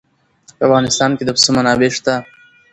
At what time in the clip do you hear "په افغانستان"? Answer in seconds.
0.57-1.11